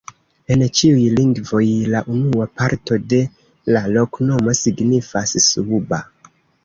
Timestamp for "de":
3.13-3.19